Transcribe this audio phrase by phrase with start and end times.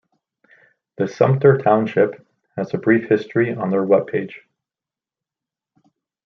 [0.97, 2.25] The Sumpter Township
[2.57, 4.41] has a brief history on their web page.